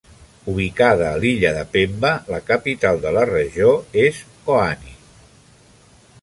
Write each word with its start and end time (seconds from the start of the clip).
Ubicada 0.51 1.09
a 1.09 1.19
l'illa 1.23 1.51
de 1.57 1.65
Pemba, 1.75 2.11
la 2.35 2.39
capital 2.47 2.97
de 3.05 3.11
la 3.19 3.27
regió 3.33 3.69
es 4.07 4.23
Mkoani. 4.33 4.99